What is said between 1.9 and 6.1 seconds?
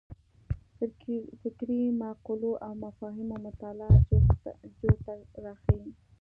مقولو او مفاهیمو مطالعه جوته راښيي.